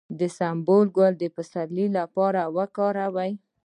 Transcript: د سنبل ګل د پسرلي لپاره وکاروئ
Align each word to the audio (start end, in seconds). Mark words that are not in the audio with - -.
د 0.19 0.21
سنبل 0.37 0.83
ګل 0.97 1.13
د 1.19 1.23
پسرلي 1.35 1.87
لپاره 1.97 2.41
وکاروئ 2.57 3.31